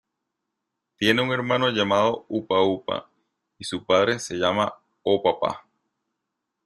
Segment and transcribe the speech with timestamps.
[0.97, 3.07] Tiene un hermano llamado Upa Upa,
[3.59, 5.63] y su padre se llama O-Papa.